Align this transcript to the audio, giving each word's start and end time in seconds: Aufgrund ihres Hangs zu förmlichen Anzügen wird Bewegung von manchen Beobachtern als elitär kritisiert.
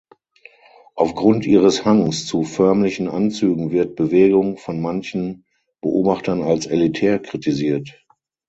Aufgrund 0.95 1.45
ihres 1.45 1.85
Hangs 1.85 2.25
zu 2.25 2.41
förmlichen 2.43 3.07
Anzügen 3.07 3.69
wird 3.69 3.95
Bewegung 3.95 4.57
von 4.57 4.81
manchen 4.81 5.45
Beobachtern 5.79 6.41
als 6.41 6.65
elitär 6.65 7.19
kritisiert. 7.19 8.03